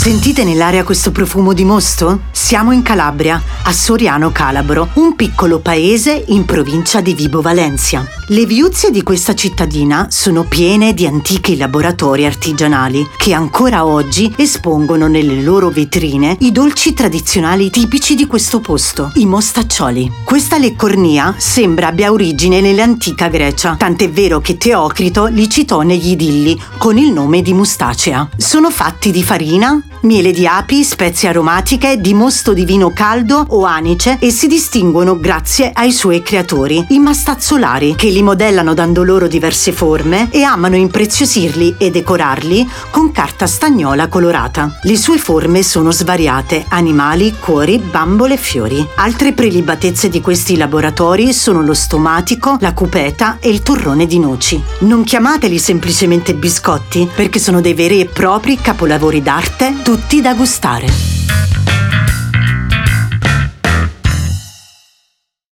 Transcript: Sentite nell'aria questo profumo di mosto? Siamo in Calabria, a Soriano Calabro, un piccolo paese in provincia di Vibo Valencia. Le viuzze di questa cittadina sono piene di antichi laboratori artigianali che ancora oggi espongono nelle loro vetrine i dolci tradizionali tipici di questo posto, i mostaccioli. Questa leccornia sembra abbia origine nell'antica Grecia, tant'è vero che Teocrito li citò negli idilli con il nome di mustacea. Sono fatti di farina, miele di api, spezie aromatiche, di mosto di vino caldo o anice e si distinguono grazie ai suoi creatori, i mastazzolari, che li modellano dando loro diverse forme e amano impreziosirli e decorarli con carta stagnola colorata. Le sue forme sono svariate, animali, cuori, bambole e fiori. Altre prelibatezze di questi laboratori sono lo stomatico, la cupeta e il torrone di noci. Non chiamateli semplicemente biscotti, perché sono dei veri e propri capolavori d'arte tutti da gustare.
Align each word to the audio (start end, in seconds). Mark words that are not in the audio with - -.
Sentite 0.00 0.44
nell'aria 0.44 0.82
questo 0.82 1.12
profumo 1.12 1.52
di 1.52 1.62
mosto? 1.62 2.20
Siamo 2.30 2.72
in 2.72 2.80
Calabria, 2.80 3.40
a 3.64 3.70
Soriano 3.70 4.32
Calabro, 4.32 4.88
un 4.94 5.14
piccolo 5.14 5.58
paese 5.58 6.24
in 6.28 6.46
provincia 6.46 7.02
di 7.02 7.12
Vibo 7.12 7.42
Valencia. 7.42 8.06
Le 8.28 8.46
viuzze 8.46 8.90
di 8.90 9.02
questa 9.02 9.34
cittadina 9.34 10.06
sono 10.08 10.44
piene 10.44 10.94
di 10.94 11.06
antichi 11.06 11.58
laboratori 11.58 12.24
artigianali 12.24 13.06
che 13.18 13.34
ancora 13.34 13.84
oggi 13.84 14.32
espongono 14.36 15.06
nelle 15.06 15.42
loro 15.42 15.68
vetrine 15.68 16.34
i 16.40 16.50
dolci 16.50 16.94
tradizionali 16.94 17.68
tipici 17.68 18.14
di 18.14 18.26
questo 18.26 18.60
posto, 18.60 19.12
i 19.16 19.26
mostaccioli. 19.26 20.10
Questa 20.24 20.56
leccornia 20.56 21.34
sembra 21.36 21.88
abbia 21.88 22.10
origine 22.10 22.62
nell'antica 22.62 23.28
Grecia, 23.28 23.74
tant'è 23.76 24.08
vero 24.08 24.40
che 24.40 24.56
Teocrito 24.56 25.26
li 25.26 25.46
citò 25.50 25.82
negli 25.82 26.12
idilli 26.12 26.58
con 26.78 26.96
il 26.96 27.12
nome 27.12 27.42
di 27.42 27.52
mustacea. 27.52 28.26
Sono 28.38 28.70
fatti 28.70 29.10
di 29.10 29.22
farina, 29.22 29.78
miele 30.02 30.32
di 30.32 30.46
api, 30.46 30.82
spezie 30.84 31.28
aromatiche, 31.28 32.00
di 32.00 32.14
mosto 32.14 32.52
di 32.52 32.64
vino 32.64 32.92
caldo 32.92 33.44
o 33.48 33.64
anice 33.64 34.16
e 34.20 34.30
si 34.30 34.46
distinguono 34.46 35.18
grazie 35.18 35.70
ai 35.74 35.92
suoi 35.92 36.22
creatori, 36.22 36.84
i 36.90 36.98
mastazzolari, 36.98 37.94
che 37.94 38.08
li 38.08 38.22
modellano 38.22 38.74
dando 38.74 39.02
loro 39.02 39.26
diverse 39.26 39.72
forme 39.72 40.28
e 40.30 40.42
amano 40.42 40.76
impreziosirli 40.76 41.76
e 41.78 41.90
decorarli 41.90 42.68
con 42.90 43.12
carta 43.12 43.46
stagnola 43.46 44.08
colorata. 44.08 44.78
Le 44.82 44.96
sue 44.96 45.18
forme 45.18 45.62
sono 45.62 45.90
svariate, 45.90 46.64
animali, 46.68 47.34
cuori, 47.38 47.78
bambole 47.78 48.34
e 48.34 48.38
fiori. 48.38 48.86
Altre 48.96 49.32
prelibatezze 49.32 50.08
di 50.08 50.20
questi 50.20 50.56
laboratori 50.56 51.32
sono 51.32 51.62
lo 51.62 51.74
stomatico, 51.74 52.56
la 52.60 52.72
cupeta 52.72 53.38
e 53.40 53.48
il 53.48 53.62
torrone 53.62 54.06
di 54.06 54.18
noci. 54.18 54.62
Non 54.80 55.04
chiamateli 55.04 55.58
semplicemente 55.58 56.34
biscotti, 56.34 57.08
perché 57.14 57.38
sono 57.38 57.60
dei 57.60 57.74
veri 57.74 58.00
e 58.00 58.06
propri 58.06 58.58
capolavori 58.60 59.22
d'arte 59.22 59.74
tutti 59.90 60.20
da 60.20 60.34
gustare. 60.34 61.19